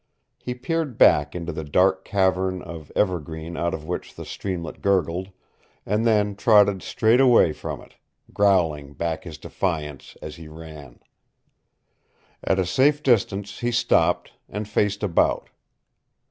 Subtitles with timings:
[0.39, 5.29] He peered back into the dark cavern of evergreen out of which the streamlet gurgled,
[5.85, 7.97] and then trotted straight away from it,
[8.33, 11.01] growling back his defiance as he ran.
[12.43, 15.51] At a safe distance he stopped, and faced about.